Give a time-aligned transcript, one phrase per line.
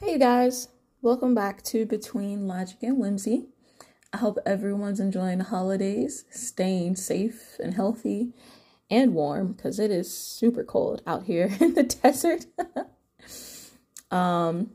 [0.00, 0.66] Hey, guys,
[1.02, 3.46] welcome back to Between Logic and Whimsy.
[4.12, 8.32] I hope everyone's enjoying the holidays, staying safe and healthy
[8.90, 12.46] and warm because it is super cold out here in the desert.
[14.10, 14.72] um,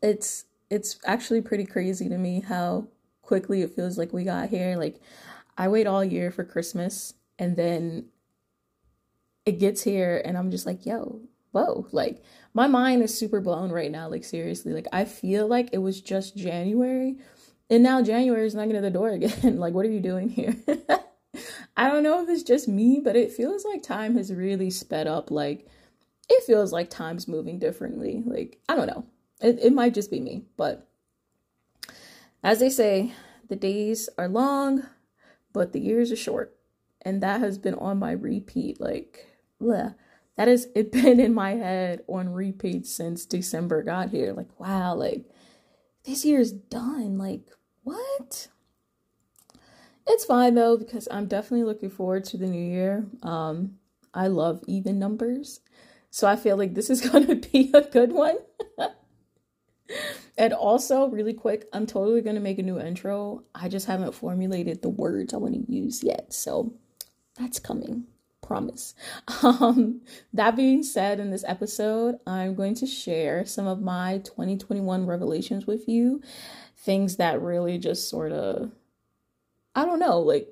[0.00, 2.86] it's it's actually pretty crazy to me how
[3.22, 4.76] quickly it feels like we got here.
[4.76, 5.00] Like
[5.58, 8.06] I wait all year for Christmas and then
[9.44, 11.22] it gets here and I'm just like, yo,
[11.52, 12.22] whoa, like
[12.54, 14.08] my mind is super blown right now.
[14.08, 17.16] Like seriously, like I feel like it was just January
[17.70, 19.58] and now January is knocking at the door again.
[19.58, 20.56] like, what are you doing here?
[21.76, 25.06] I don't know if it's just me, but it feels like time has really sped
[25.06, 25.30] up.
[25.30, 25.66] Like,
[26.28, 28.22] it feels like time's moving differently.
[28.26, 29.06] Like, I don't know.
[29.40, 30.86] It, it might just be me, but
[32.42, 33.14] as they say,
[33.48, 34.86] the days are long,
[35.52, 36.56] but the years are short.
[37.02, 38.80] And that has been on my repeat.
[38.80, 39.26] Like,
[39.60, 39.94] bleh.
[40.40, 44.32] That has it been in my head on repeat since December got here.
[44.32, 45.26] Like, wow, like
[46.04, 47.18] this year's done.
[47.18, 47.42] Like,
[47.82, 48.48] what?
[50.06, 53.04] It's fine though, because I'm definitely looking forward to the new year.
[53.22, 53.76] Um,
[54.14, 55.60] I love even numbers.
[56.08, 58.38] So I feel like this is going to be a good one.
[60.38, 63.44] and also, really quick, I'm totally going to make a new intro.
[63.54, 66.32] I just haven't formulated the words I want to use yet.
[66.32, 66.72] So
[67.36, 68.06] that's coming.
[68.50, 68.94] Promise.
[69.44, 70.00] Um,
[70.32, 75.68] that being said, in this episode, I'm going to share some of my 2021 revelations
[75.68, 76.20] with you.
[76.76, 78.72] Things that really just sort of,
[79.76, 80.48] I don't know, like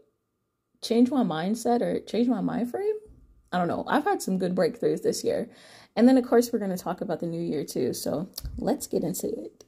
[0.81, 2.95] change my mindset or change my mind frame.
[3.51, 3.85] I don't know.
[3.89, 5.51] I've had some good breakthroughs this year.
[5.97, 7.93] And then, of course, we're going to talk about the new year too.
[7.95, 9.65] So let's get into it.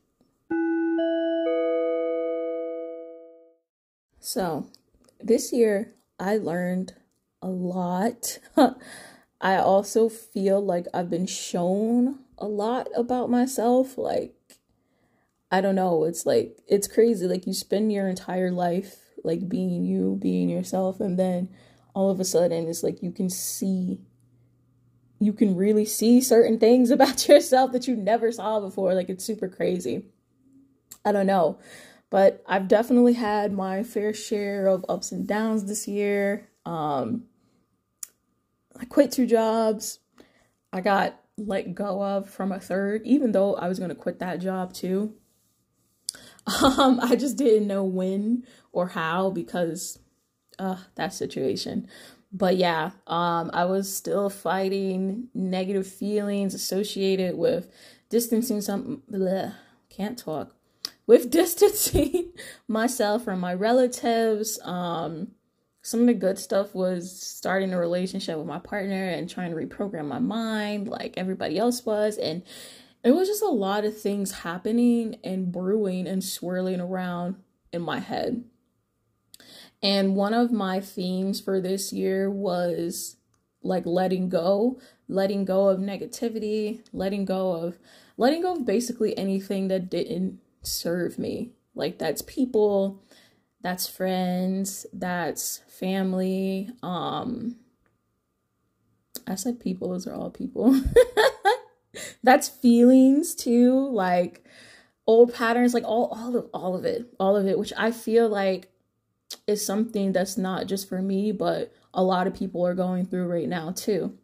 [4.21, 4.69] So,
[5.19, 6.95] this year I learned
[7.43, 8.39] a lot.
[9.41, 13.97] I also feel like I've been shown a lot about myself.
[13.97, 14.35] Like,
[15.51, 17.27] I don't know, it's like, it's crazy.
[17.27, 21.49] Like, you spend your entire life, like, being you, being yourself, and then
[21.95, 23.99] all of a sudden it's like you can see,
[25.19, 28.95] you can really see certain things about yourself that you never saw before.
[28.95, 30.05] Like, it's super crazy.
[31.05, 31.59] I don't know.
[32.11, 36.49] But I've definitely had my fair share of ups and downs this year.
[36.67, 37.25] Um,
[38.81, 39.99] I quit two jobs.
[40.73, 44.19] I got let go of from a third, even though I was going to quit
[44.19, 45.15] that job too.
[46.63, 49.99] Um, I just didn't know when or how because
[50.59, 51.87] uh that situation.
[52.33, 57.69] But yeah, um, I was still fighting negative feelings associated with
[58.09, 59.55] distancing some bleh,
[59.91, 60.57] can't talk
[61.07, 62.33] with distancing
[62.67, 65.29] myself from my relatives um
[65.83, 69.57] some of the good stuff was starting a relationship with my partner and trying to
[69.57, 72.19] reprogram my mind like everybody else was.
[72.19, 72.43] And
[73.03, 77.37] it was just a lot of things happening and brewing and swirling around
[77.73, 78.45] in my head.
[79.83, 83.17] And one of my themes for this year was
[83.63, 87.79] like letting go letting go of negativity letting go of
[88.17, 91.53] letting go of basically anything that didn't serve me.
[91.75, 93.03] Like that's people
[93.63, 96.71] that's friends, that's family.
[96.83, 97.57] Um
[99.27, 100.81] I said people, those are all people.
[102.23, 104.45] that's feelings too, like
[105.07, 108.29] old patterns, like all all of all of it, all of it, which I feel
[108.29, 108.71] like
[109.47, 113.27] is something that's not just for me, but a lot of people are going through
[113.27, 114.17] right now too.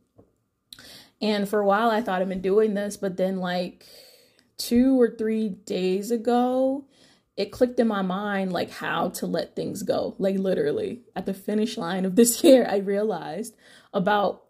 [1.20, 3.86] And for a while I thought I've been doing this, but then like
[4.58, 6.84] two or three days ago,
[7.36, 10.14] it clicked in my mind like how to let things go.
[10.18, 13.54] Like literally at the finish line of this year, I realized
[13.92, 14.42] about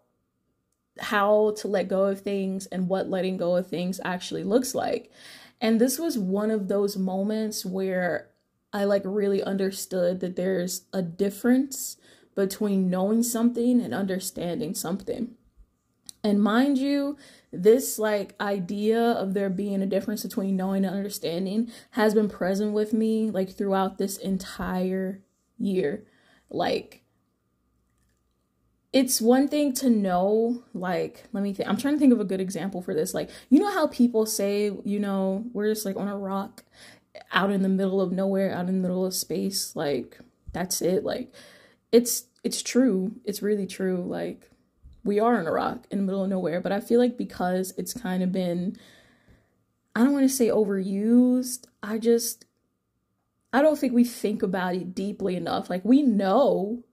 [0.99, 5.11] how to let go of things and what letting go of things actually looks like.
[5.59, 8.29] And this was one of those moments where
[8.73, 11.97] I like really understood that there's a difference
[12.35, 15.35] between knowing something and understanding something.
[16.27, 17.15] And mind you,
[17.53, 22.73] this like idea of there being a difference between knowing and understanding has been present
[22.73, 25.21] with me like throughout this entire
[25.57, 26.03] year.
[26.49, 27.03] Like
[28.91, 32.25] it's one thing to know like let me think i'm trying to think of a
[32.25, 33.13] good example for this.
[33.13, 36.65] Like you know how people say you know we're just like on a rock
[37.31, 40.19] out in the middle of nowhere out in the middle of space like
[40.51, 41.05] that's it.
[41.05, 41.33] Like
[41.93, 43.13] it's it's true.
[43.23, 44.03] It's really true.
[44.05, 44.51] Like
[45.07, 47.73] we are in a rock in the middle of nowhere, but I feel like because
[47.77, 48.77] it's kind of been
[49.95, 51.65] I don't want to say overused.
[51.81, 52.45] I just
[53.51, 55.69] I don't think we think about it deeply enough.
[55.69, 56.83] Like we know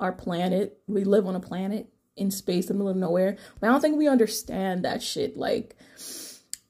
[0.00, 3.68] our planet, we live on a planet in space in the middle of nowhere, but
[3.68, 5.76] I don't think we understand that shit like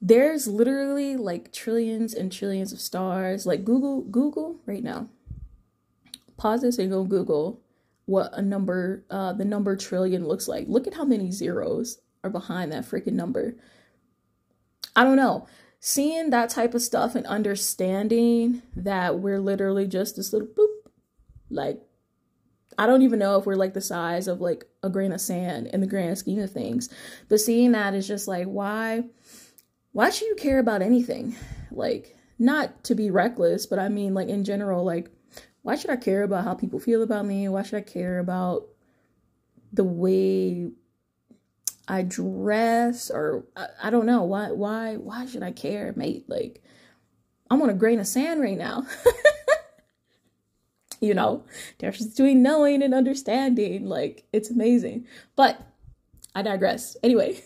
[0.04, 3.46] there's literally like trillions and trillions of stars.
[3.46, 5.08] Like Google, Google right now.
[6.36, 7.62] Pause this and go Google
[8.12, 10.67] what a number, uh, the number trillion looks like.
[10.69, 13.56] Look at how many zeros are behind that freaking number.
[14.94, 15.47] I don't know.
[15.81, 20.91] Seeing that type of stuff and understanding that we're literally just this little boop,
[21.49, 21.81] like
[22.76, 25.69] I don't even know if we're like the size of like a grain of sand
[25.69, 26.91] in the grand scheme of things.
[27.31, 29.05] But seeing that is just like why
[29.93, 31.35] why should you care about anything?
[31.70, 35.11] Like not to be reckless, but I mean like in general like
[35.62, 37.49] why should I care about how people feel about me?
[37.49, 38.67] Why should I care about
[39.73, 40.70] the way
[41.88, 46.25] I dress or I, I don't know why why why should I care, mate?
[46.29, 46.62] Like
[47.50, 48.87] I'm on a grain of sand right now.
[51.03, 51.44] you know,
[51.79, 53.87] difference between knowing and understanding.
[53.87, 55.06] Like, it's amazing.
[55.35, 55.61] But
[56.35, 56.97] I digress.
[57.03, 57.43] Anyway,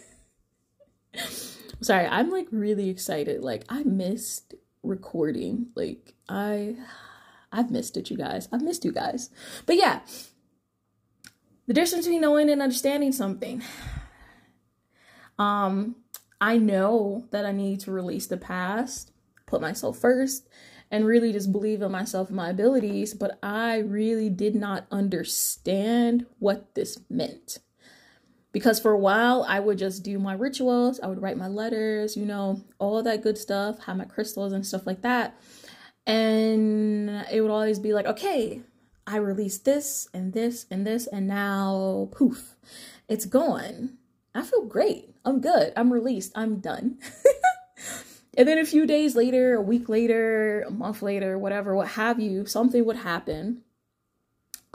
[1.80, 3.42] sorry, I'm like really excited.
[3.42, 5.68] Like, I missed recording.
[5.74, 6.76] Like, I.
[7.52, 8.48] I've missed it, you guys.
[8.52, 9.30] I've missed you guys.
[9.64, 10.00] But yeah,
[11.66, 13.62] the difference between knowing and understanding something.
[15.38, 15.96] Um,
[16.40, 19.12] I know that I need to release the past,
[19.46, 20.48] put myself first,
[20.90, 26.26] and really just believe in myself and my abilities, but I really did not understand
[26.38, 27.58] what this meant.
[28.52, 32.16] Because for a while, I would just do my rituals, I would write my letters,
[32.16, 35.38] you know, all that good stuff, have my crystals and stuff like that.
[36.06, 38.62] And it would always be like, okay,
[39.06, 42.56] I released this and this and this, and now poof,
[43.08, 43.98] it's gone.
[44.34, 45.14] I feel great.
[45.24, 45.72] I'm good.
[45.76, 46.32] I'm released.
[46.34, 46.98] I'm done.
[48.36, 52.20] And then a few days later, a week later, a month later, whatever, what have
[52.20, 53.62] you, something would happen.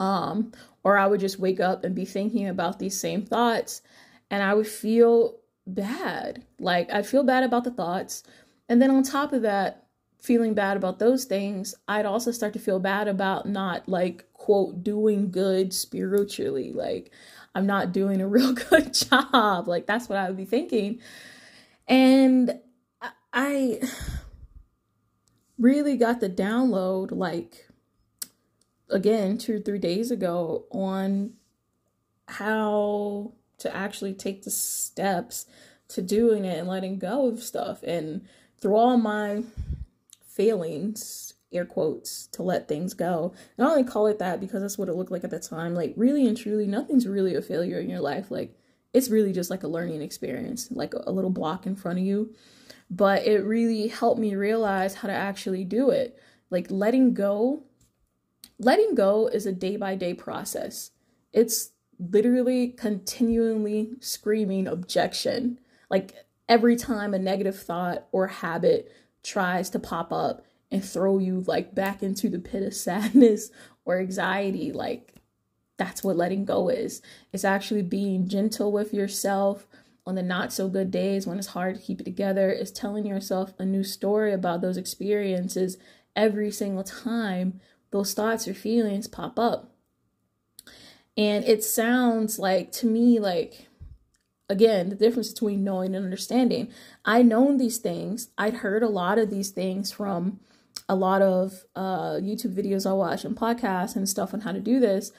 [0.00, 0.52] Um,
[0.82, 3.82] or I would just wake up and be thinking about these same thoughts
[4.30, 6.44] and I would feel bad.
[6.58, 8.24] Like I'd feel bad about the thoughts.
[8.68, 9.81] And then on top of that,
[10.22, 14.82] feeling bad about those things, I'd also start to feel bad about not like quote
[14.84, 16.72] doing good spiritually.
[16.72, 17.10] Like
[17.54, 19.66] I'm not doing a real good job.
[19.68, 21.00] Like that's what I would be thinking.
[21.88, 22.60] And
[23.32, 23.80] I
[25.58, 27.68] really got the download like
[28.90, 31.32] again two or three days ago on
[32.28, 35.46] how to actually take the steps
[35.88, 38.26] to doing it and letting go of stuff and
[38.60, 39.42] through all my
[40.34, 44.78] failings air quotes to let things go and i only call it that because that's
[44.78, 47.78] what it looked like at the time like really and truly nothing's really a failure
[47.78, 48.56] in your life like
[48.94, 52.32] it's really just like a learning experience like a, little block in front of you
[52.94, 56.18] but it really helped me realize how to actually do it.
[56.50, 57.62] Like letting go,
[58.58, 60.90] letting go is a day by day process.
[61.32, 65.58] It's literally continually screaming objection.
[65.88, 66.12] Like
[66.50, 71.74] every time a negative thought or habit tries to pop up and throw you like
[71.74, 73.50] back into the pit of sadness
[73.84, 75.14] or anxiety, like
[75.76, 77.02] that's what letting go is.
[77.32, 79.66] It's actually being gentle with yourself,
[80.06, 83.06] on the not so good days when it's hard to keep it together is telling
[83.06, 85.78] yourself a new story about those experiences
[86.16, 87.60] every single time
[87.90, 89.74] those thoughts or feelings pop up.
[91.16, 93.68] And it sounds like to me like
[94.48, 96.70] again, the difference between knowing and understanding.
[97.04, 98.28] I known these things.
[98.36, 100.40] I'd heard a lot of these things from
[100.88, 104.60] a lot of uh, YouTube videos I watch and podcasts and stuff on how to
[104.60, 105.12] do this.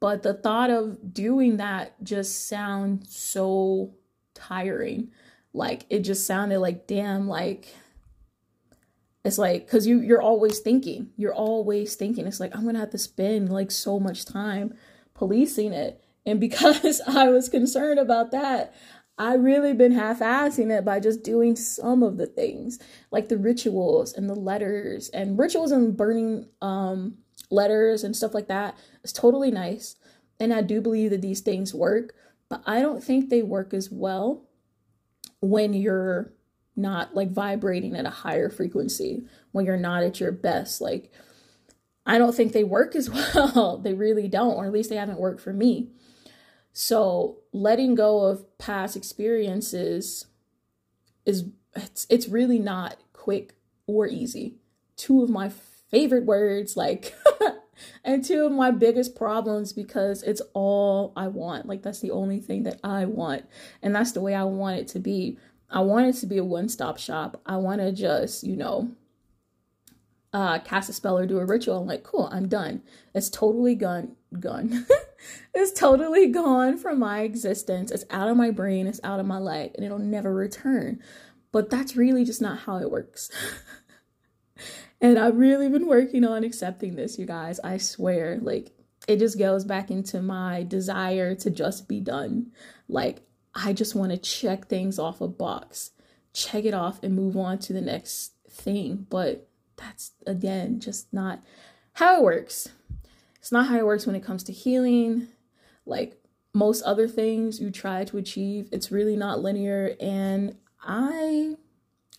[0.00, 3.94] But the thought of doing that just sounds so
[4.34, 5.10] tiring.
[5.52, 7.74] Like it just sounded like damn like
[9.24, 11.10] it's like cuz you you're always thinking.
[11.16, 12.26] You're always thinking.
[12.26, 14.74] It's like I'm to have to spend like so much time
[15.14, 16.00] policing it.
[16.28, 18.74] And because I was concerned about that,
[19.16, 22.78] I really been half-assing it by just doing some of the things,
[23.10, 27.18] like the rituals and the letters and rituals and burning um
[27.50, 28.76] letters and stuff like that.
[29.02, 29.96] It's totally nice.
[30.38, 32.14] And I do believe that these things work,
[32.48, 34.44] but I don't think they work as well
[35.40, 36.32] when you're
[36.76, 40.80] not like vibrating at a higher frequency, when you're not at your best.
[40.80, 41.10] Like,
[42.06, 43.78] I don't think they work as well.
[43.78, 45.90] they really don't, or at least they haven't worked for me.
[46.80, 50.26] So, letting go of past experiences
[51.26, 53.54] is it's it's really not quick
[53.88, 54.54] or easy.
[54.96, 57.16] Two of my favorite words like
[58.04, 61.66] and two of my biggest problems because it's all I want.
[61.66, 63.44] Like that's the only thing that I want.
[63.82, 65.36] And that's the way I want it to be.
[65.68, 67.40] I want it to be a one-stop shop.
[67.44, 68.92] I want to just, you know,
[70.32, 71.80] uh cast a spell or do a ritual.
[71.80, 72.82] I'm like, cool, I'm done.
[73.16, 74.86] It's totally gone gone.
[75.54, 77.90] it's totally gone from my existence.
[77.90, 81.00] It's out of my brain, it's out of my life, and it'll never return.
[81.52, 83.30] But that's really just not how it works.
[85.00, 87.58] and I've really been working on accepting this, you guys.
[87.60, 88.38] I swear.
[88.40, 88.72] Like,
[89.06, 92.52] it just goes back into my desire to just be done.
[92.88, 93.20] Like,
[93.54, 95.92] I just want to check things off a box,
[96.32, 99.06] check it off, and move on to the next thing.
[99.08, 101.40] But that's, again, just not
[101.94, 102.68] how it works.
[103.40, 105.28] It's not how it works when it comes to healing.
[105.86, 106.22] Like
[106.54, 109.94] most other things you try to achieve, it's really not linear.
[110.00, 111.56] And I,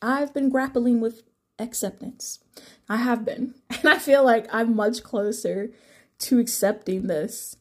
[0.01, 1.23] I've been grappling with
[1.57, 2.39] acceptance.
[2.87, 3.55] I have been.
[3.79, 5.71] And I feel like I'm much closer
[6.19, 7.55] to accepting this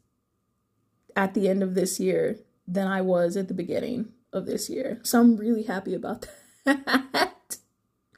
[1.15, 5.01] at the end of this year than I was at the beginning of this year.
[5.03, 6.27] So I'm really happy about
[6.65, 7.57] that.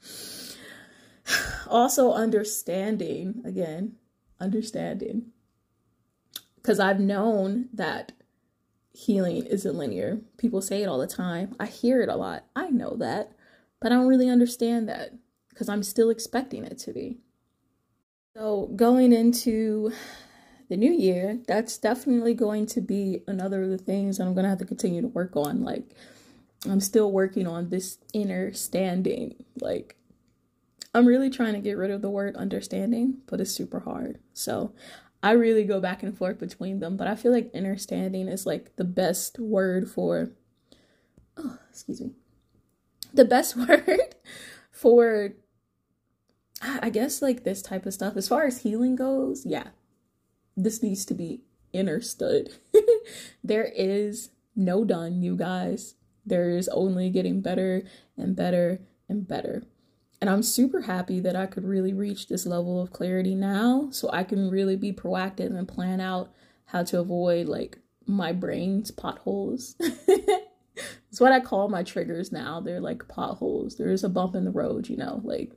[1.69, 3.97] also, understanding again,
[4.41, 5.27] understanding.
[6.57, 8.13] Because I've known that
[8.93, 10.21] healing isn't linear.
[10.37, 11.55] People say it all the time.
[11.59, 12.45] I hear it a lot.
[12.55, 13.33] I know that.
[13.81, 15.13] But I don't really understand that
[15.49, 17.19] because I'm still expecting it to be.
[18.37, 19.93] So, going into
[20.69, 24.51] the new year, that's definitely going to be another of the things I'm going to
[24.51, 25.65] have to continue to work on.
[25.65, 25.95] Like,
[26.69, 29.45] I'm still working on this inner standing.
[29.61, 29.97] Like,
[30.93, 34.19] I'm really trying to get rid of the word understanding, but it's super hard.
[34.33, 34.75] So
[35.23, 38.77] I really go back and forth between them, but I feel like understanding is like
[38.77, 40.31] the best word for
[41.37, 42.13] oh, excuse me.
[43.13, 44.15] The best word
[44.71, 45.35] for
[46.63, 48.17] I guess like this type of stuff.
[48.17, 49.69] As far as healing goes, yeah.
[50.57, 51.43] This needs to be
[51.75, 52.51] understood.
[53.45, 55.95] there is no done, you guys.
[56.27, 57.85] There is only getting better
[58.17, 59.65] and better and better.
[60.21, 64.11] And I'm super happy that I could really reach this level of clarity now so
[64.13, 66.31] I can really be proactive and plan out
[66.67, 69.77] how to avoid like my brain's potholes.
[69.81, 72.61] it's what I call my triggers now.
[72.61, 73.77] They're like potholes.
[73.77, 75.53] There's a bump in the road, you know, like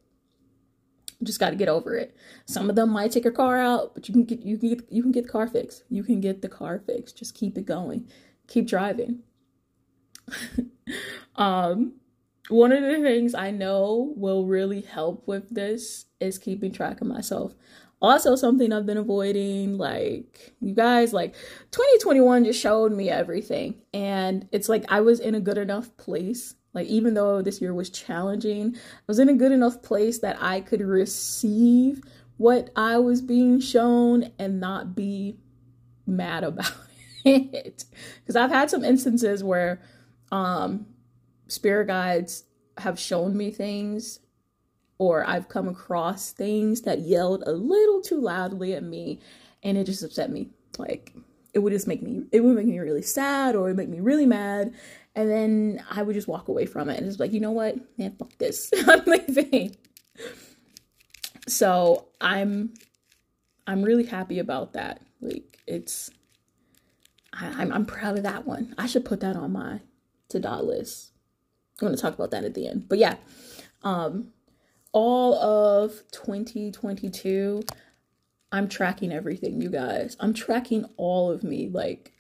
[1.24, 2.16] just got to get over it.
[2.46, 4.92] Some of them might take your car out, but you can get you can get
[4.92, 5.84] you can get the car fixed.
[5.90, 7.18] You can get the car fixed.
[7.18, 8.08] Just keep it going.
[8.48, 9.20] Keep driving.
[11.36, 11.94] um
[12.50, 17.08] one of the things I know will really help with this is keeping track of
[17.08, 17.56] myself.
[18.02, 21.36] Also, something I've been avoiding, like you guys, like
[21.72, 23.76] 2021 just showed me everything.
[23.94, 26.56] And it's like I was in a good enough place.
[26.74, 30.42] Like, even though this year was challenging, I was in a good enough place that
[30.42, 32.02] I could receive
[32.38, 35.38] what I was being shown and not be
[36.06, 36.74] mad about
[37.24, 37.86] it.
[38.20, 39.82] Because I've had some instances where
[40.32, 40.88] um
[41.48, 42.46] spirit guides
[42.78, 44.20] have shown me things
[44.98, 49.20] or I've come across things that yelled a little too loudly at me
[49.64, 50.50] and it just upset me.
[50.78, 51.14] Like
[51.54, 53.90] it would just make me it would make me really sad or it would make
[53.90, 54.74] me really mad.
[55.16, 57.76] And then I would just walk away from it and just like, you know what?
[57.98, 58.72] Man, fuck this.
[58.88, 59.76] I'm leaving.
[61.48, 62.74] So I'm
[63.68, 65.02] I'm really happy about that.
[65.22, 66.10] Like it's
[67.34, 68.74] I, I'm I'm proud of that one.
[68.78, 69.82] I should put that on my
[70.30, 71.13] to-do list.
[71.82, 72.88] I'm going to talk about that at the end.
[72.88, 73.16] But yeah,
[73.84, 74.30] um,
[74.92, 77.64] all of 2022,
[78.52, 80.16] I'm tracking everything, you guys.
[80.20, 81.70] I'm tracking all of me.
[81.70, 82.14] Like,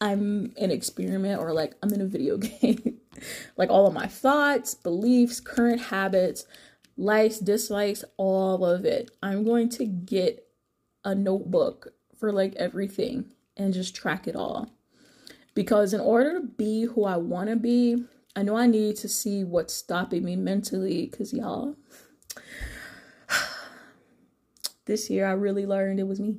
[0.00, 3.00] I'm an experiment or like I'm in a video game.
[3.56, 6.44] like, all of my thoughts, beliefs, current habits,
[6.96, 9.10] likes, dislikes, all of it.
[9.22, 10.46] I'm going to get
[11.04, 14.70] a notebook for like everything and just track it all.
[15.54, 18.04] Because in order to be who I want to be,
[18.40, 21.76] I know I need to see what's stopping me mentally because y'all,
[24.86, 26.38] this year I really learned it was me.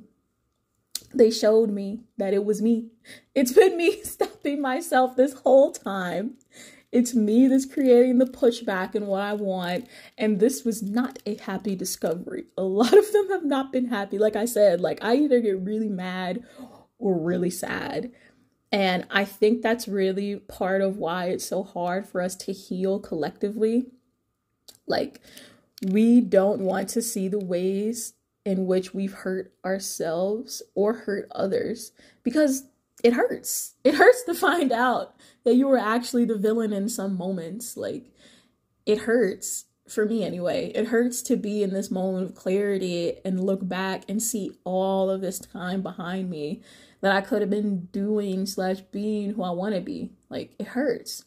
[1.14, 2.88] They showed me that it was me.
[3.36, 6.38] It's been me stopping myself this whole time.
[6.90, 9.86] It's me that's creating the pushback and what I want.
[10.18, 12.46] And this was not a happy discovery.
[12.58, 14.18] A lot of them have not been happy.
[14.18, 16.44] Like I said, like I either get really mad
[16.98, 18.10] or really sad.
[18.72, 22.98] And I think that's really part of why it's so hard for us to heal
[22.98, 23.84] collectively.
[24.86, 25.20] Like,
[25.86, 28.14] we don't want to see the ways
[28.46, 32.64] in which we've hurt ourselves or hurt others because
[33.04, 33.74] it hurts.
[33.84, 35.14] It hurts to find out
[35.44, 37.76] that you were actually the villain in some moments.
[37.76, 38.06] Like,
[38.86, 40.72] it hurts for me anyway.
[40.74, 45.10] It hurts to be in this moment of clarity and look back and see all
[45.10, 46.62] of this time behind me
[47.02, 50.12] that I could have been doing slash being who I want to be.
[50.30, 51.24] Like it hurts.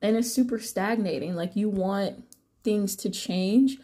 [0.00, 1.34] And it's super stagnating.
[1.34, 2.24] Like you want
[2.64, 3.78] things to change,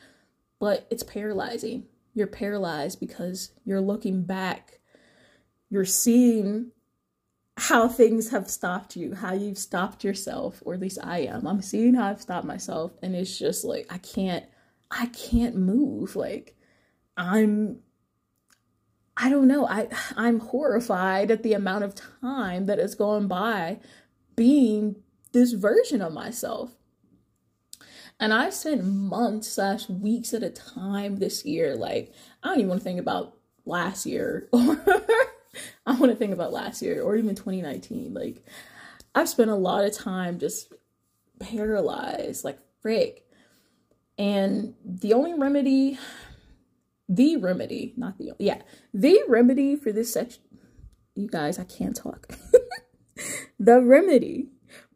[0.58, 1.84] but it's paralyzing.
[2.14, 4.78] You're paralyzed because you're looking back.
[5.68, 6.70] You're seeing
[7.56, 11.46] how things have stopped you, how you've stopped yourself, or at least I am.
[11.46, 14.44] I'm seeing how I've stopped myself, and it's just like I can't,
[14.90, 16.16] I can't move.
[16.16, 16.56] Like
[17.16, 17.78] I'm,
[19.16, 19.66] I don't know.
[19.66, 23.78] I I'm horrified at the amount of time that has gone by
[24.36, 24.96] being
[25.32, 26.72] this version of myself.
[28.20, 31.74] And I've spent months slash weeks at a time this year.
[31.74, 34.80] Like, I don't even want to think about last year or
[35.86, 38.14] I want to think about last year or even 2019.
[38.14, 38.44] Like,
[39.14, 40.72] I've spent a lot of time just
[41.40, 43.26] paralyzed, like, frick.
[44.18, 45.98] And the only remedy,
[47.08, 48.62] the remedy, not the, yeah,
[48.94, 50.42] the remedy for this section,
[51.14, 52.32] you guys, I can't talk.
[53.58, 54.48] the remedy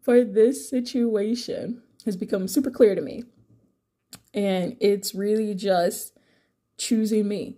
[0.02, 3.24] for this situation has become super clear to me.
[4.32, 6.16] And it's really just
[6.78, 7.56] choosing me.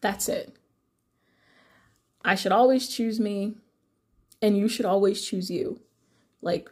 [0.00, 0.56] That's it.
[2.24, 3.54] I should always choose me,
[4.42, 5.80] and you should always choose you.
[6.42, 6.68] Like,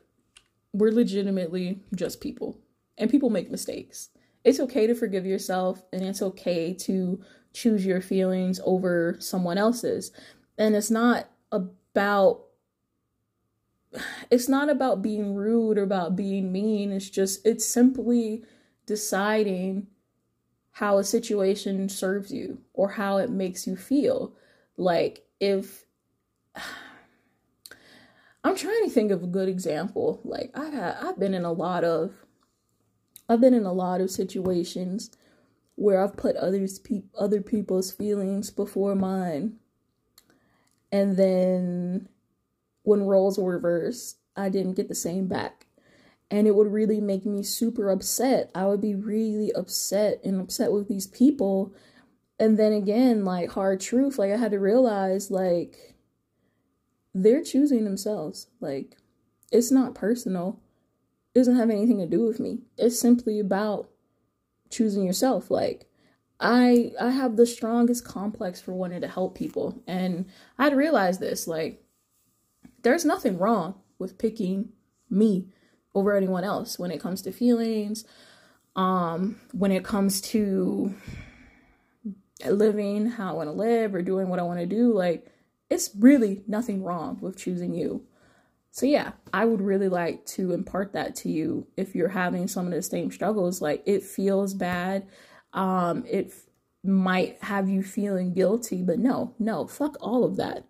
[0.73, 2.59] we're legitimately just people,
[2.97, 4.11] and people make mistakes.
[4.49, 7.21] It's okay to forgive yourself, and it's okay to
[7.53, 10.11] choose your feelings over someone else's.
[10.57, 12.45] And it's not about
[14.31, 16.93] it's not about being rude or about being mean.
[16.93, 18.43] It's just, it's simply
[18.87, 19.89] deciding
[20.71, 24.35] how a situation serves you or how it makes you feel.
[24.79, 25.85] Like, if
[28.45, 31.53] I'm trying to think of a good example, like, I've had, I've been in a
[31.53, 32.15] lot of,
[33.29, 35.11] I've been in a lot of situations
[35.75, 39.57] where I've put others pe- other people's feelings before mine.
[40.91, 42.09] And then
[42.83, 45.67] when roles were reversed, I didn't get the same back.
[46.31, 48.51] And it would really make me super upset.
[48.55, 51.75] I would be really upset and upset with these people.
[52.39, 55.95] And then again, like hard truth, like I had to realize like
[57.15, 58.49] they're choosing themselves.
[58.61, 58.97] Like
[59.53, 60.61] it's not personal.
[61.39, 62.63] Doesn't have anything to do with me.
[62.77, 63.89] It's simply about
[64.71, 65.53] choosing yourself.
[65.53, 65.87] Like
[66.41, 69.81] I I have the strongest complex for wanting to help people.
[69.87, 70.27] And
[70.59, 71.85] I'd realize this, like
[72.83, 74.71] there's nothing wrong with picking
[75.09, 75.47] me
[75.95, 78.05] over anyone else when it comes to feelings,
[78.75, 80.93] um, when it comes to
[82.51, 84.93] living how I want to live or doing what I want to do.
[84.93, 85.33] Like,
[85.71, 88.08] it's really nothing wrong with choosing you.
[88.79, 92.65] So, yeah, I would really like to impart that to you if you're having some
[92.65, 93.61] of the same struggles.
[93.61, 95.09] Like, it feels bad.
[95.53, 96.45] Um, it f-
[96.85, 100.65] might have you feeling guilty, but no, no, fuck all of that.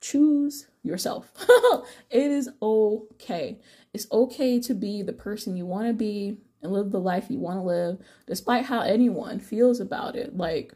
[0.00, 1.34] Choose yourself.
[2.10, 3.60] it is okay.
[3.92, 7.40] It's okay to be the person you want to be and live the life you
[7.40, 10.34] want to live, despite how anyone feels about it.
[10.34, 10.72] Like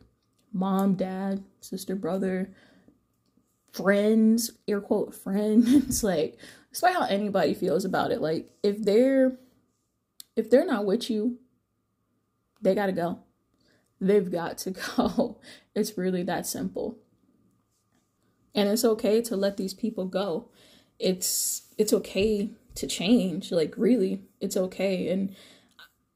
[0.53, 2.55] mom, dad, sister, brother,
[3.75, 6.03] friends, air quote friends.
[6.05, 6.39] like,
[6.71, 8.21] it's despite how anybody feels about it.
[8.21, 9.39] Like, if they're
[10.37, 11.39] if they're not with you,
[12.63, 13.21] they gotta go.
[14.01, 15.39] They've got to go.
[15.75, 16.99] It's really that simple
[18.55, 20.49] and it's okay to let these people go
[20.99, 25.35] it's it's okay to change like really it's okay and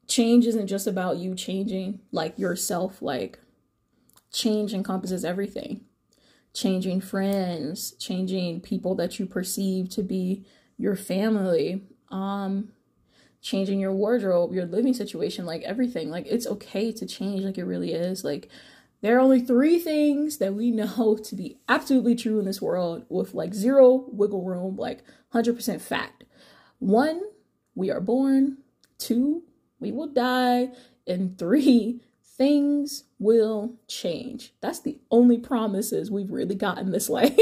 [0.07, 3.39] change isn't just about you changing like yourself like
[4.31, 5.81] change encompasses everything
[6.59, 10.45] changing friends changing people that you perceive to be
[10.77, 12.69] your family um
[13.41, 17.63] changing your wardrobe your living situation like everything like it's okay to change like it
[17.63, 18.49] really is like
[19.01, 23.05] there are only three things that we know to be absolutely true in this world
[23.09, 26.25] with like zero wiggle room, like 100% fact.
[26.79, 27.21] One,
[27.75, 28.57] we are born.
[28.97, 29.43] Two,
[29.79, 30.69] we will die.
[31.07, 32.01] And three,
[32.37, 34.53] things will change.
[34.61, 37.37] That's the only promises we've really gotten this life.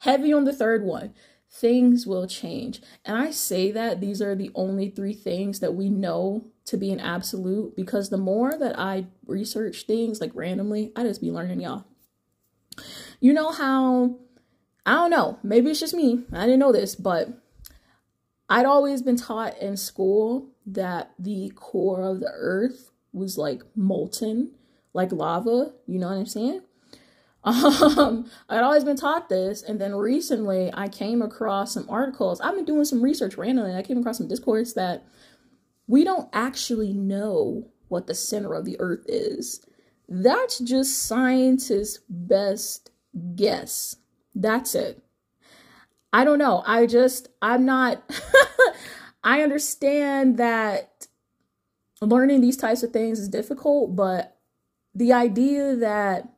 [0.00, 1.14] Heavy on the third one
[1.52, 2.80] things will change.
[3.04, 6.92] And I say that these are the only three things that we know to be
[6.92, 11.60] an absolute because the more that I research things like randomly, I just be learning
[11.60, 11.86] y'all.
[13.18, 14.16] You know how
[14.86, 16.24] I don't know, maybe it's just me.
[16.32, 17.28] I didn't know this, but
[18.48, 24.52] I'd always been taught in school that the core of the earth was like molten,
[24.92, 26.62] like lava, you know what I'm saying?
[27.42, 32.38] Um, I'd always been taught this, and then recently I came across some articles.
[32.38, 35.06] I've been doing some research randomly, I came across some discourse that
[35.86, 39.64] we don't actually know what the center of the earth is.
[40.06, 42.90] That's just scientists' best
[43.34, 43.96] guess.
[44.34, 45.02] That's it.
[46.12, 46.62] I don't know.
[46.66, 48.02] I just, I'm not,
[49.24, 50.89] I understand that
[52.00, 54.36] learning these types of things is difficult, but
[54.94, 56.28] the idea that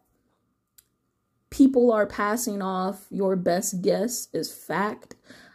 [1.51, 5.14] people are passing off your best guess is fact.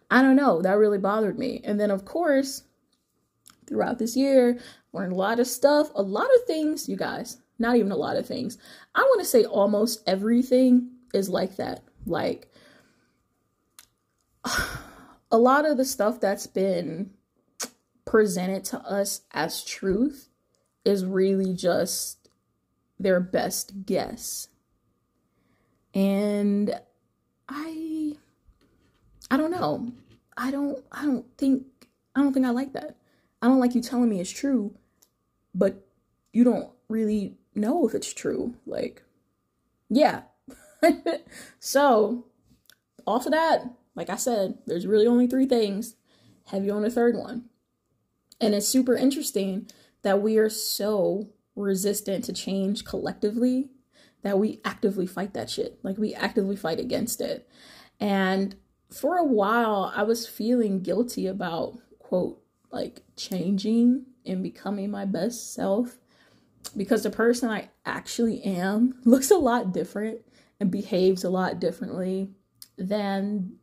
[0.10, 0.62] I don't know.
[0.62, 1.62] That really bothered me.
[1.64, 2.64] And then, of course,
[3.68, 4.60] throughout this year,
[4.94, 8.16] learned a lot of stuff, a lot of things, you guys, not even a lot
[8.16, 8.58] of things.
[8.96, 11.84] I want to say almost everything is like that.
[12.06, 12.48] Like,
[15.32, 17.12] a lot of the stuff that's been
[18.08, 20.30] presented to us as truth
[20.86, 22.30] is really just
[22.98, 24.48] their best guess.
[25.94, 26.74] And
[27.50, 28.16] i
[29.30, 29.92] i don't know.
[30.38, 31.66] I don't i don't think
[32.16, 32.96] i don't think i like that.
[33.42, 34.74] I don't like you telling me it's true
[35.54, 35.86] but
[36.32, 38.56] you don't really know if it's true.
[38.66, 39.04] Like
[39.90, 40.22] yeah.
[41.60, 42.26] So
[43.06, 43.64] off of that
[43.96, 45.96] like i said there's really only three things.
[46.48, 47.50] Have you on the third one
[48.40, 49.70] and it's super interesting
[50.04, 53.70] that we are so resistant to change collectively
[54.22, 55.80] that we actively fight that shit.
[55.84, 57.50] Like we actively fight against it.
[58.00, 58.56] And
[58.92, 65.54] for a while, I was feeling guilty about, quote, like changing and becoming my best
[65.54, 65.98] self
[66.76, 70.20] because the person I actually am looks a lot different
[70.60, 72.32] and behaves a lot differently
[72.78, 73.54] than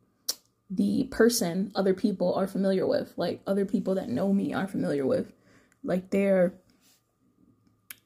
[0.69, 5.05] the person other people are familiar with, like other people that know me are familiar
[5.05, 5.31] with.
[5.83, 6.53] Like they're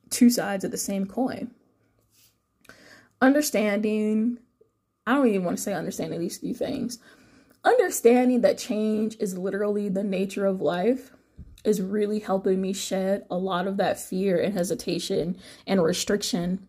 [0.09, 1.51] two sides of the same coin
[3.21, 4.37] understanding,
[5.05, 6.99] I don't even want to say understanding these few things.
[7.63, 11.11] Understanding that change is literally the nature of life
[11.65, 16.67] is really helping me shed a lot of that fear and hesitation and restriction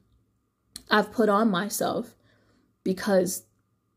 [0.91, 2.17] I've put on myself
[2.83, 3.45] because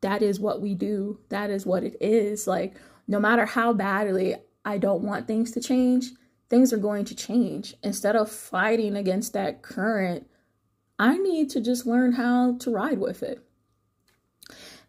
[0.03, 1.19] that is what we do.
[1.29, 2.47] That is what it is.
[2.47, 2.75] Like,
[3.07, 6.11] no matter how badly I don't want things to change,
[6.49, 7.75] things are going to change.
[7.83, 10.27] Instead of fighting against that current
[10.99, 13.43] I need to just learn how to ride with it.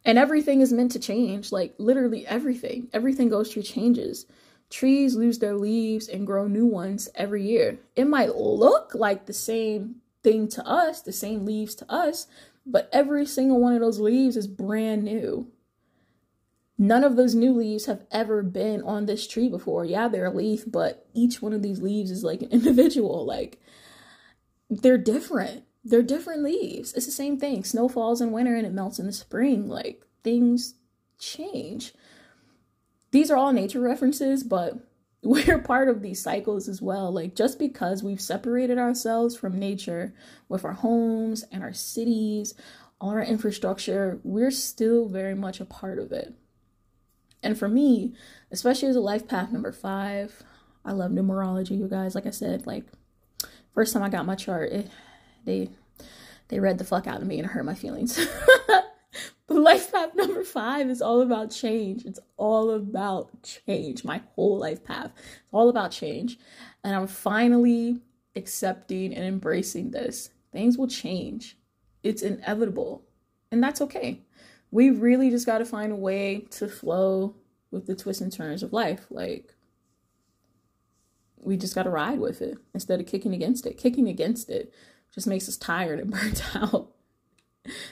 [0.05, 2.89] And everything is meant to change, like literally everything.
[2.93, 4.27] Everything goes through changes.
[4.69, 7.79] Trees lose their leaves and grow new ones every year.
[7.97, 12.27] It might look like the same thing to us, the same leaves to us,
[12.67, 15.49] but every single one of those leaves is brand new.
[16.77, 19.85] None of those new leaves have ever been on this tree before.
[19.85, 23.25] Yeah, they're a leaf, but each one of these leaves is like an individual.
[23.25, 23.61] Like,
[24.69, 26.95] they're different they're different leaves.
[26.95, 27.63] It's the same thing.
[27.63, 29.69] Snow falls in winter and it melts in the spring.
[29.69, 30.75] Like things
[31.19, 31.93] change.
[33.11, 34.79] These are all nature references, but
[35.27, 37.11] we're part of these cycles as well.
[37.11, 40.13] Like just because we've separated ourselves from nature
[40.49, 42.55] with our homes and our cities,
[43.01, 46.35] all our infrastructure, we're still very much a part of it.
[47.43, 48.15] And for me,
[48.51, 50.43] especially as a life path number five,
[50.85, 52.15] I love numerology, you guys.
[52.15, 52.85] Like I said, like
[53.75, 54.91] first time I got my chart, it
[55.45, 55.71] they
[56.49, 58.19] they read the fuck out of me and hurt my feelings.
[59.65, 62.05] life path number five is all about change.
[62.05, 64.05] It's all about change.
[64.05, 65.11] My whole life path.
[65.17, 66.39] It's all about change.
[66.85, 68.01] And I'm finally
[68.37, 70.31] accepting and embracing this.
[70.53, 71.57] Things will change.
[72.03, 73.03] It's inevitable.
[73.51, 74.21] And that's okay.
[74.71, 77.35] We really just got to find a way to flow
[77.71, 79.07] with the twists and turns of life.
[79.11, 79.55] Like,
[81.37, 83.79] we just got to ride with it instead of kicking against it.
[83.79, 84.73] Kicking against it
[85.15, 86.94] just makes us tired and burnt out.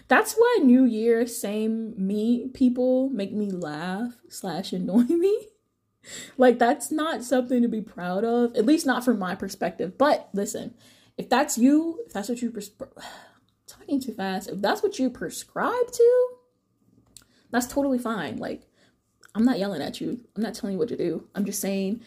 [0.09, 5.49] That's why New Year, same me people make me laugh slash annoy me.
[6.37, 9.97] like that's not something to be proud of, at least not from my perspective.
[9.97, 10.75] But listen,
[11.17, 12.71] if that's you, if that's what you pres-
[13.67, 16.29] talking too fast, if that's what you prescribe to,
[17.51, 18.39] that's totally fine.
[18.39, 18.63] Like
[19.35, 20.21] I'm not yelling at you.
[20.37, 21.29] I'm not telling you what to do.
[21.35, 22.03] I'm just saying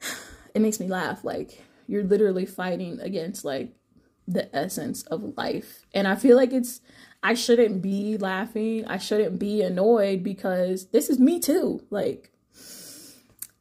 [0.54, 1.24] it makes me laugh.
[1.24, 3.74] Like you're literally fighting against like
[4.32, 5.86] the essence of life.
[5.94, 6.80] And I feel like it's,
[7.22, 8.84] I shouldn't be laughing.
[8.86, 11.82] I shouldn't be annoyed because this is me too.
[11.90, 12.32] Like,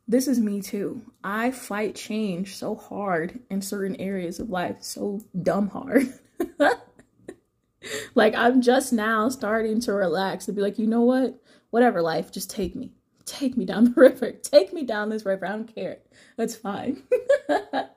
[0.07, 1.01] this is me too.
[1.23, 6.11] I fight change so hard in certain areas of life, so dumb hard.
[8.15, 11.39] like, I'm just now starting to relax and be like, you know what?
[11.69, 12.91] Whatever, life, just take me.
[13.25, 14.31] Take me down the river.
[14.31, 15.45] Take me down this river.
[15.45, 15.99] I don't care.
[16.35, 17.03] That's fine.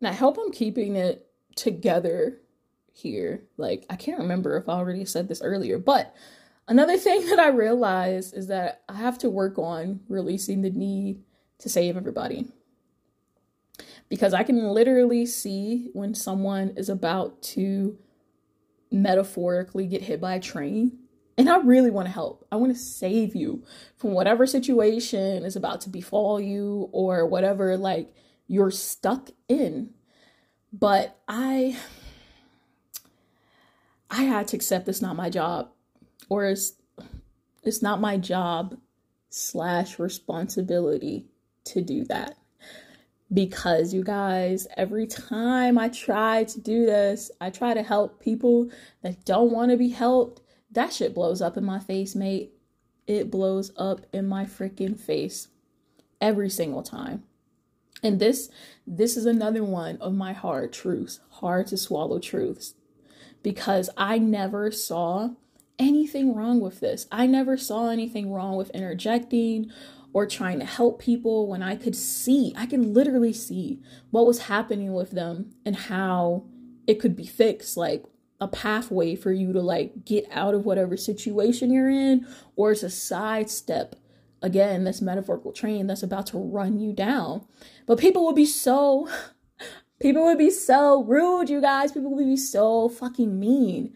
[0.00, 2.40] And I hope I'm keeping it together
[2.92, 3.44] here.
[3.56, 6.14] Like, I can't remember if I already said this earlier, but
[6.68, 11.22] another thing that I realized is that I have to work on releasing the need
[11.58, 12.46] to save everybody.
[14.08, 17.96] Because I can literally see when someone is about to
[18.90, 20.98] metaphorically get hit by a train.
[21.38, 22.46] And I really want to help.
[22.50, 23.64] I want to save you
[23.96, 28.12] from whatever situation is about to befall you or whatever, like,
[28.50, 29.90] you're stuck in.
[30.72, 31.76] But I
[34.10, 35.70] I had to accept it's not my job,
[36.28, 36.72] or it's
[37.62, 38.76] it's not my job
[39.28, 41.26] slash responsibility
[41.66, 42.38] to do that.
[43.32, 48.68] Because you guys, every time I try to do this, I try to help people
[49.02, 50.42] that don't want to be helped.
[50.72, 52.54] That shit blows up in my face, mate.
[53.06, 55.46] It blows up in my freaking face
[56.20, 57.22] every single time.
[58.02, 58.50] And this
[58.86, 62.74] this is another one of my hard truths, hard to swallow truths
[63.42, 65.30] because I never saw
[65.78, 67.06] anything wrong with this.
[67.10, 69.70] I never saw anything wrong with interjecting
[70.12, 74.40] or trying to help people when I could see, I can literally see what was
[74.40, 76.44] happening with them and how
[76.86, 77.76] it could be fixed.
[77.76, 78.04] Like
[78.40, 82.82] a pathway for you to like get out of whatever situation you're in, or it's
[82.82, 83.96] a sidestep.
[84.42, 87.46] Again, this metaphorical train that's about to run you down.
[87.86, 89.08] But people would be so
[90.00, 91.92] People would be so rude, you guys.
[91.92, 93.94] People would be so fucking mean.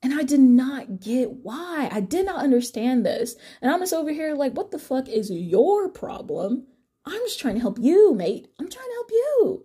[0.00, 1.88] And I did not get why.
[1.90, 3.34] I did not understand this.
[3.60, 6.66] And I'm just over here like, what the fuck is your problem?
[7.04, 8.48] I'm just trying to help you, mate.
[8.60, 9.64] I'm trying to help you.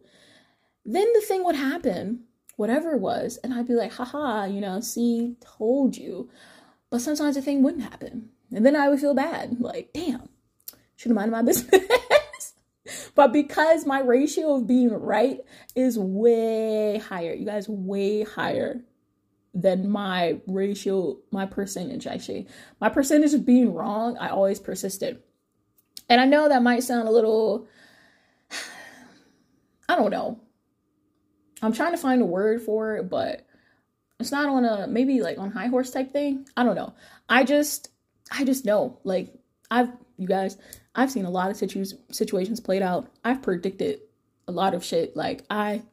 [0.86, 2.24] Then the thing would happen,
[2.58, 6.30] whatever it was, and I'd be like, haha, you know, see, told you.
[6.90, 8.30] But sometimes the thing wouldn't happen.
[8.54, 9.60] And then I would feel bad.
[9.60, 10.30] Like, damn,
[10.96, 12.54] should have minded my business.
[13.16, 15.40] but because my ratio of being right
[15.76, 18.82] is way higher, you guys, way higher
[19.56, 22.48] than my ratio, my percentage actually.
[22.82, 25.24] My percentage of being wrong, I always persisted.
[26.10, 27.68] And I know that might sound a little,
[29.90, 30.42] I don't know.
[31.62, 33.48] I'm trying to find a word for it, but
[34.20, 36.46] it's not on a maybe like on high horse type thing.
[36.58, 36.94] I don't know.
[37.30, 37.90] I just,
[38.32, 39.00] I just know.
[39.04, 39.34] Like,
[39.70, 40.58] I've, you guys,
[40.96, 43.08] I've seen a lot of situ- situations played out.
[43.24, 44.00] I've predicted
[44.48, 45.16] a lot of shit.
[45.16, 45.84] Like I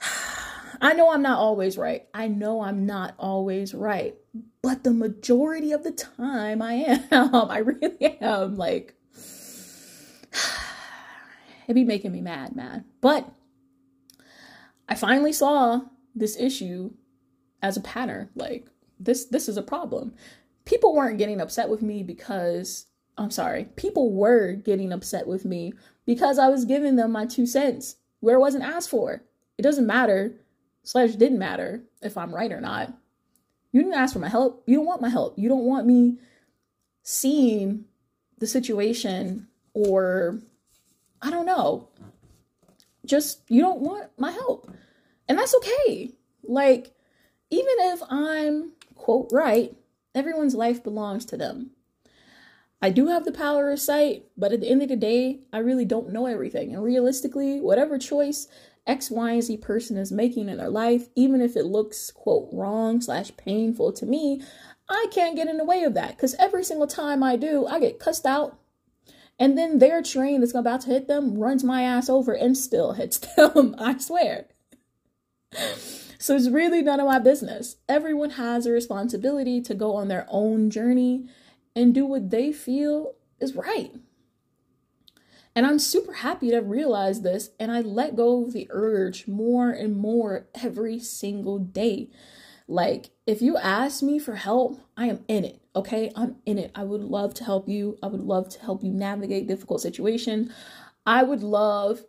[0.80, 2.06] I know I'm not always right.
[2.12, 4.14] I know I'm not always right.
[4.62, 7.34] But the majority of the time I am.
[7.34, 8.94] I really am like
[11.64, 12.84] it'd be making me mad, man.
[13.00, 13.30] But
[14.88, 15.82] I finally saw
[16.14, 16.92] this issue
[17.62, 18.30] as a pattern.
[18.34, 18.66] Like
[18.98, 20.14] this this is a problem.
[20.66, 25.72] People weren't getting upset with me because I'm sorry, people were getting upset with me
[26.04, 29.22] because I was giving them my two cents where it wasn't asked for.
[29.56, 30.34] It doesn't matter,
[30.82, 32.92] slash didn't matter if I'm right or not.
[33.72, 34.62] You didn't ask for my help.
[34.66, 35.38] You don't want my help.
[35.38, 36.18] You don't want me
[37.02, 37.84] seeing
[38.38, 40.40] the situation or
[41.22, 41.88] I don't know.
[43.04, 44.70] Just you don't want my help.
[45.28, 46.10] And that's okay.
[46.42, 46.92] Like,
[47.50, 49.74] even if I'm quote right,
[50.16, 51.70] everyone's life belongs to them.
[52.82, 55.58] I do have the power of sight, but at the end of the day, I
[55.58, 56.74] really don't know everything.
[56.74, 58.48] And realistically, whatever choice
[58.86, 62.48] X, Y, and Z person is making in their life, even if it looks, quote,
[62.52, 64.42] wrong slash painful to me,
[64.88, 66.10] I can't get in the way of that.
[66.10, 68.58] Because every single time I do, I get cussed out.
[69.38, 72.92] And then their train that's about to hit them runs my ass over and still
[72.92, 73.74] hits them.
[73.78, 74.46] I swear.
[76.18, 77.76] So it's really none of my business.
[77.88, 81.28] Everyone has a responsibility to go on their own journey
[81.74, 83.92] and do what they feel is right.
[85.54, 89.70] And I'm super happy to realize this, and I let go of the urge more
[89.70, 92.10] and more every single day.
[92.68, 95.62] Like, if you ask me for help, I am in it.
[95.74, 96.72] Okay, I'm in it.
[96.74, 97.96] I would love to help you.
[98.02, 100.50] I would love to help you navigate difficult situations.
[101.06, 102.04] I would love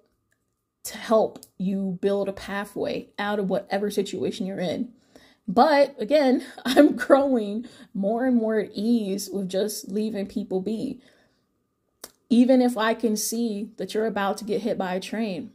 [0.87, 4.91] to help you build a pathway out of whatever situation you're in.
[5.47, 11.01] But again, I'm growing more and more at ease with just leaving people be.
[12.29, 15.51] Even if I can see that you're about to get hit by a train,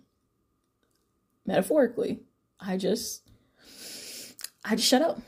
[1.45, 2.21] metaphorically,
[2.59, 3.29] I just,
[4.65, 5.21] I just shut up.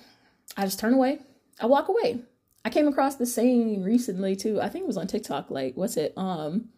[0.57, 1.19] I just turn away.
[1.61, 2.21] I walk away.
[2.65, 4.61] I came across the saying recently too.
[4.61, 5.51] I think it was on TikTok.
[5.51, 6.15] Like, what's it?
[6.17, 6.71] Um,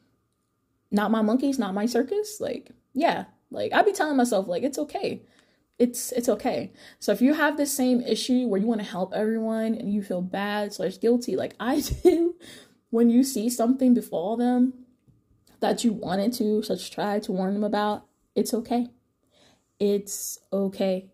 [0.90, 2.40] not my monkeys, not my circus.
[2.40, 3.26] Like, yeah.
[3.52, 5.22] Like, I'd be telling myself, like, it's okay
[5.78, 6.72] it's it's okay.
[6.98, 10.02] So if you have the same issue where you want to help everyone and you
[10.02, 12.36] feel bad slash guilty, like I do,
[12.90, 14.74] when you see something befall them
[15.60, 18.88] that you wanted to, such try to warn them about, it's okay.
[19.78, 21.10] It's okay.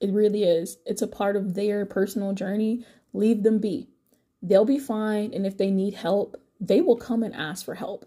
[0.00, 0.78] It really is.
[0.84, 2.84] It's a part of their personal journey.
[3.12, 3.88] Leave them be.
[4.42, 5.32] They'll be fine.
[5.32, 8.04] And if they need help, they will come and ask for help.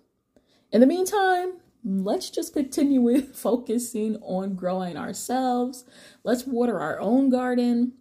[0.71, 1.53] In the meantime,
[1.87, 5.85] let's just continue with focusing on growing ourselves.
[6.23, 7.93] Let's water our own garden.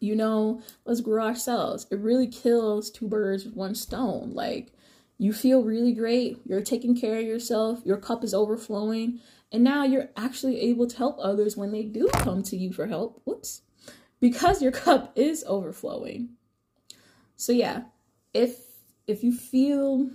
[0.00, 1.86] You know, let's grow ourselves.
[1.90, 4.32] It really kills two birds with one stone.
[4.34, 4.72] Like,
[5.18, 6.40] you feel really great.
[6.46, 7.80] You're taking care of yourself.
[7.84, 9.20] Your cup is overflowing.
[9.52, 12.86] And now you're actually able to help others when they do come to you for
[12.86, 13.20] help.
[13.24, 13.62] Whoops.
[14.20, 16.30] because your cup is overflowing.
[17.36, 17.82] So yeah,
[18.34, 18.58] if
[19.06, 20.10] if you feel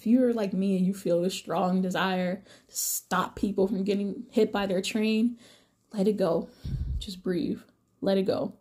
[0.00, 2.36] if you're like me and you feel a strong desire
[2.68, 5.36] to stop people from getting hit by their train,
[5.92, 6.48] let it go.
[6.98, 7.60] Just breathe.
[8.00, 8.54] Let it go.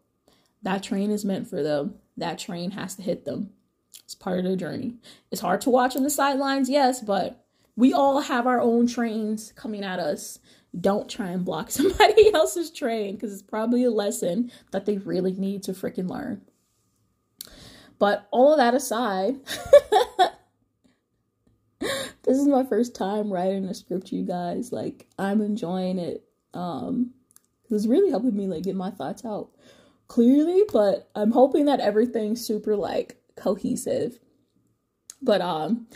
[0.64, 1.96] That train is meant for them.
[2.18, 3.52] That train has to hit them.
[4.04, 4.96] It's part of the journey.
[5.32, 7.46] It's hard to watch on the sidelines, yes, but
[7.78, 10.40] we all have our own trains coming at us.
[10.78, 15.32] Don't try and block somebody else's train because it's probably a lesson that they really
[15.32, 16.42] need to freaking learn.
[17.98, 19.36] But all of that aside,
[22.30, 24.72] this is my first time writing a script, you guys.
[24.72, 26.24] Like, I'm enjoying it.
[26.54, 27.12] Um,
[27.66, 29.50] it was really helping me like get my thoughts out
[30.08, 34.20] clearly, but I'm hoping that everything's super like cohesive.
[35.22, 35.88] But um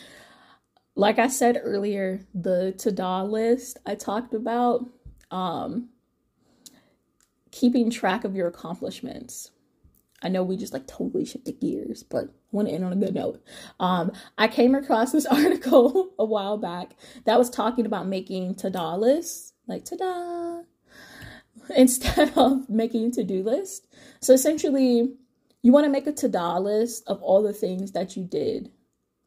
[0.96, 4.86] like I said earlier, the to-do list I talked about
[5.32, 5.90] um
[7.52, 9.52] keeping track of your accomplishments.
[10.24, 12.98] I know we just like totally shifted gears, but I want to end on a
[12.98, 13.44] good note.
[13.80, 18.80] Um, I came across this article a while back that was talking about making to-do
[18.80, 20.62] lists, like ta-da,
[21.76, 23.88] instead of making to-do list.
[24.22, 25.14] So essentially,
[25.62, 28.72] you want to make a to-do list of all the things that you did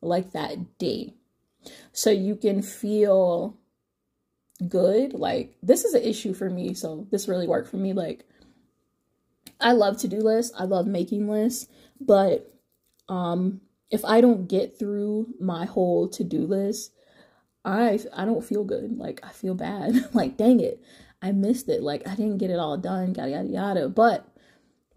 [0.01, 1.15] like that day.
[1.93, 3.59] So you can feel
[4.69, 5.13] good.
[5.13, 7.93] Like this is an issue for me, so this really worked for me.
[7.93, 8.27] Like
[9.61, 10.55] I love to-do lists.
[10.59, 11.69] I love making lists,
[12.01, 12.53] but
[13.09, 16.92] um if I don't get through my whole ta-da list,
[17.64, 18.99] I I don't feel good.
[18.99, 19.95] Like I feel bad.
[20.14, 20.83] like dang it.
[21.23, 21.83] I missed it.
[21.83, 23.88] Like I didn't get it all done, yada yada yada.
[23.88, 24.27] But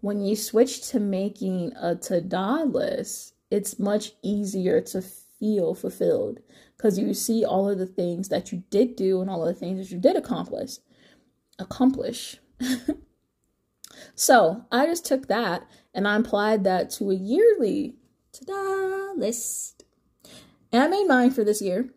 [0.00, 6.40] when you switch to making a to-do list, it's much easier to feel fulfilled
[6.76, 9.58] because you see all of the things that you did do and all of the
[9.58, 10.78] things that you did accomplish.
[11.58, 12.38] Accomplish.
[14.14, 17.96] so I just took that and I applied that to a yearly
[18.32, 19.84] ta-da list.
[20.72, 21.90] And I made mine for this year.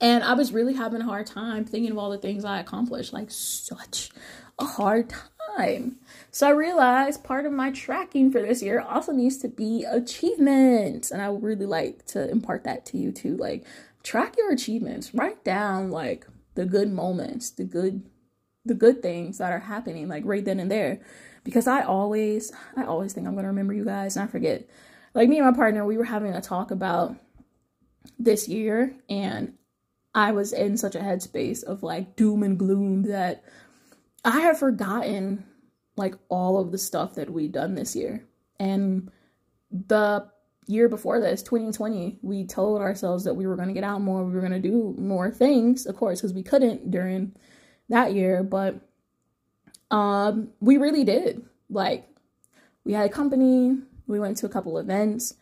[0.00, 3.12] And I was really having a hard time thinking of all the things I accomplished,
[3.12, 4.10] like such
[4.58, 5.12] a hard
[5.56, 5.96] time.
[6.30, 11.10] So I realized part of my tracking for this year also needs to be achievements.
[11.10, 13.36] And I would really like to impart that to you too.
[13.36, 13.64] Like
[14.02, 15.14] track your achievements.
[15.14, 18.02] Write down like the good moments, the good
[18.64, 21.00] the good things that are happening like right then and there.
[21.44, 24.68] Because I always I always think I'm gonna remember you guys and I forget.
[25.14, 27.14] Like me and my partner, we were having a talk about
[28.18, 29.54] this year and
[30.14, 33.44] I was in such a headspace of like doom and gloom that
[34.24, 35.44] I have forgotten
[35.96, 38.24] like all of the stuff that we done this year.
[38.58, 39.10] And
[39.70, 40.28] the
[40.66, 44.24] year before this, 2020, we told ourselves that we were going to get out more,
[44.24, 47.34] we were going to do more things, of course, because we couldn't during
[47.88, 48.80] that year, but
[49.90, 51.44] um we really did.
[51.70, 52.06] Like
[52.84, 55.34] we had a company, we went to a couple events,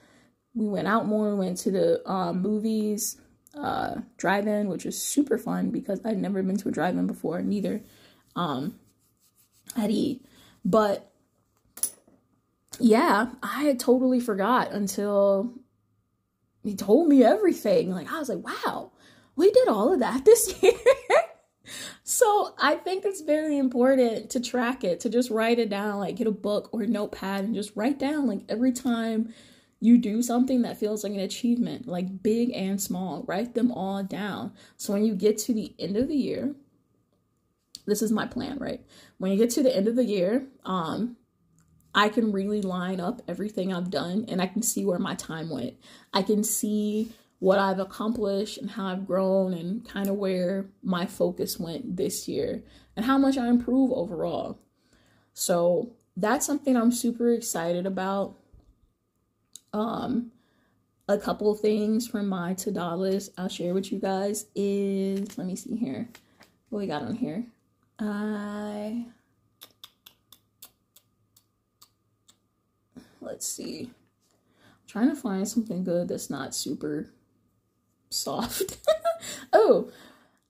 [0.54, 3.20] we went out more, we went to the um, movies,
[3.54, 7.82] uh drive-in, which was super fun because I'd never been to a drive-in before, neither
[8.36, 8.78] um
[9.76, 10.22] at E.
[10.64, 11.10] But
[12.78, 15.52] yeah, I had totally forgot until
[16.62, 17.90] he told me everything.
[17.90, 18.92] Like I was like, wow,
[19.36, 20.72] we did all of that this year.
[22.12, 26.16] So I think it's very important to track it, to just write it down, like
[26.16, 29.32] get a book or a notepad and just write down like every time
[29.80, 34.02] you do something that feels like an achievement, like big and small, write them all
[34.02, 34.52] down.
[34.76, 36.54] So when you get to the end of the year,
[37.86, 38.84] this is my plan, right?
[39.16, 41.16] When you get to the end of the year, um,
[41.94, 45.48] I can really line up everything I've done and I can see where my time
[45.48, 45.76] went.
[46.12, 51.06] I can see what I've accomplished and how I've grown and kind of where my
[51.06, 52.62] focus went this year
[52.94, 54.60] and how much I improve overall.
[55.34, 58.36] So that's something I'm super excited about.
[59.72, 60.30] Um,
[61.08, 65.56] a couple things from my to-do list I'll share with you guys is let me
[65.56, 66.08] see here
[66.68, 67.44] what we got on here.
[67.98, 69.06] I
[73.20, 73.90] let's see.
[74.60, 77.10] I'm trying to find something good that's not super
[78.12, 78.78] soft.
[79.52, 79.90] oh,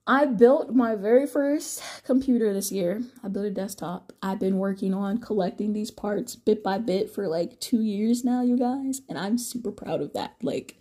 [0.06, 3.02] I built my very first computer this year.
[3.22, 4.12] I built a desktop.
[4.22, 8.42] I've been working on collecting these parts bit by bit for like two years now,
[8.42, 10.34] you guys, and I'm super proud of that.
[10.42, 10.80] Like,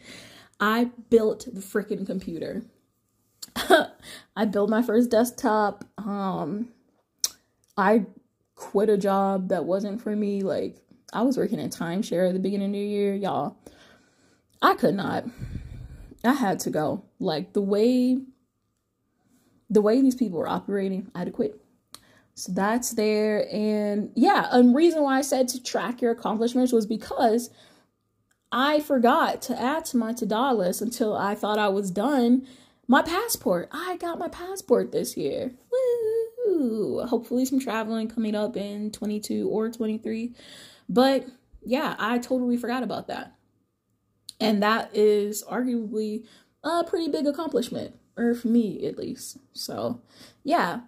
[0.59, 2.63] I built the freaking computer.
[4.35, 5.83] I built my first desktop.
[5.97, 6.69] Um,
[7.77, 8.05] I
[8.55, 10.41] quit a job that wasn't for me.
[10.43, 10.77] Like
[11.13, 13.57] I was working in timeshare at the beginning of the year, y'all.
[14.61, 15.25] I could not.
[16.23, 17.05] I had to go.
[17.19, 18.19] Like the way
[19.69, 21.59] the way these people were operating, I had to quit.
[22.35, 23.47] So that's there.
[23.51, 27.49] And yeah, a reason why I said to track your accomplishments was because
[28.51, 32.45] I forgot to add to my to-do list until I thought I was done.
[32.87, 33.69] My passport.
[33.71, 35.53] I got my passport this year.
[35.71, 37.05] Woo!
[37.05, 40.35] Hopefully some traveling coming up in 22 or 23.
[40.89, 41.27] But
[41.63, 43.35] yeah, I totally forgot about that.
[44.41, 46.25] And that is arguably
[46.63, 49.37] a pretty big accomplishment, or for me at least.
[49.53, 50.01] So,
[50.43, 50.81] yeah,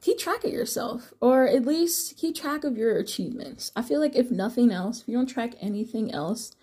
[0.00, 3.72] keep track of yourself, or at least keep track of your achievements.
[3.74, 6.54] I feel like if nothing else, if you don't track anything else,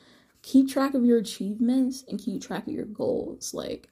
[0.41, 3.53] keep track of your achievements and keep track of your goals.
[3.53, 3.89] Like,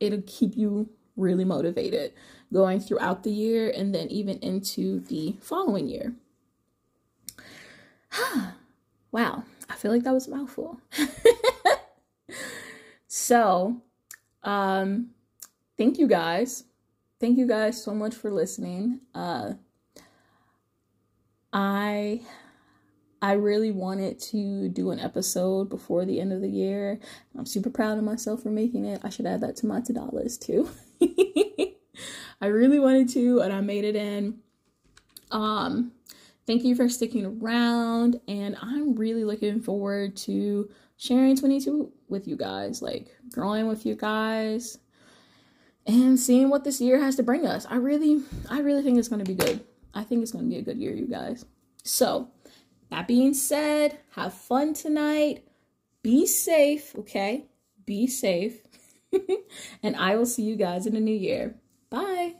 [0.00, 2.12] it'll keep you really motivated
[2.52, 6.14] going throughout the year and then even into the following year.
[9.12, 10.80] wow, I feel like that was a mouthful.
[13.06, 13.80] so,
[14.42, 15.10] um,
[15.78, 16.64] thank you guys.
[17.20, 19.00] Thank you guys so much for listening.
[19.14, 19.52] Uh,
[21.52, 22.22] I
[23.22, 26.98] I really wanted to do an episode before the end of the year.
[27.38, 29.02] I'm super proud of myself for making it.
[29.04, 30.70] I should add that to my to-do list too.
[32.40, 34.38] I really wanted to, and I made it in.
[35.30, 35.92] Um,
[36.50, 42.34] thank you for sticking around, and I'm really looking forward to sharing 22 with you
[42.34, 44.76] guys, like growing with you guys,
[45.86, 47.66] and seeing what this year has to bring us.
[47.70, 49.64] I really, I really think it's going to be good.
[49.94, 51.44] I think it's going to be a good year, you guys.
[51.84, 52.32] So,
[52.90, 55.44] that being said, have fun tonight.
[56.02, 57.46] Be safe, okay?
[57.86, 58.60] Be safe.
[59.84, 61.54] and I will see you guys in the new year.
[61.90, 62.39] Bye.